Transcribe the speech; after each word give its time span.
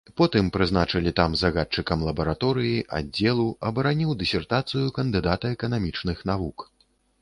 Потым 0.19 0.45
прызначылі 0.53 1.13
там 1.19 1.35
загадчыкам 1.41 2.07
лабараторыі, 2.09 2.81
аддзелу, 3.03 3.47
абараніў 3.71 4.19
дысертацыю 4.25 4.85
кандыдата 5.01 5.57
эканамічных 5.57 6.17
навук. 6.33 6.71